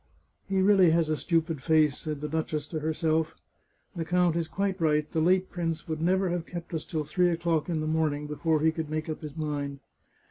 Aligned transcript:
"He 0.49 0.63
really 0.63 0.89
has 0.89 1.09
a 1.09 1.15
stupid 1.15 1.61
face," 1.61 1.95
said 1.95 2.21
the 2.21 2.27
duchess 2.27 2.65
to 2.69 2.79
herself." 2.79 3.35
The 3.95 4.03
count 4.03 4.35
is 4.35 4.47
quite 4.47 4.81
right, 4.81 5.07
the 5.11 5.21
late 5.21 5.51
prince 5.51 5.87
would 5.87 6.01
never 6.01 6.29
have 6.29 6.47
kept 6.47 6.73
us 6.73 6.85
till 6.85 7.03
three 7.03 7.29
o'clock 7.29 7.69
in 7.69 7.81
the 7.81 7.85
morning 7.85 8.25
before 8.25 8.61
he 8.61 8.71
could 8.71 8.89
make 8.89 9.09
up 9.09 9.21
his 9.21 9.37
mind." 9.37 9.79